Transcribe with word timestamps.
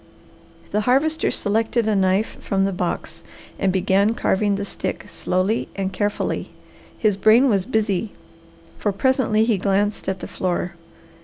The 0.71 0.81
Harvester 0.89 1.29
selected 1.29 1.87
a 1.87 1.95
knife 1.95 2.35
from 2.41 2.65
the 2.65 2.73
box 2.73 3.21
and 3.59 3.71
began 3.71 4.15
carving 4.15 4.55
the 4.55 4.65
stick 4.65 5.05
slowly 5.07 5.67
and 5.75 5.93
carefully. 5.93 6.49
His 6.97 7.15
brain 7.15 7.47
was 7.49 7.67
busy, 7.67 8.13
for 8.79 8.91
presently 8.91 9.45
he 9.45 9.59
glanced 9.59 10.09
at 10.09 10.19
the 10.19 10.25
floor. 10.27 10.73